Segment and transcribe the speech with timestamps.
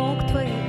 [0.00, 0.66] ног твоих.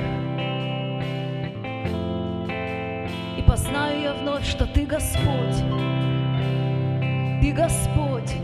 [3.38, 5.58] И познаю я вновь, что ты Господь,
[7.40, 8.34] ты Господь.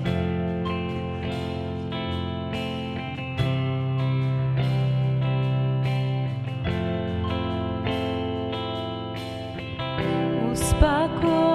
[10.50, 11.47] Успокой.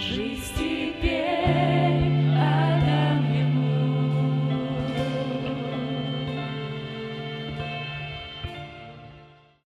[0.00, 1.19] жизнь теперь.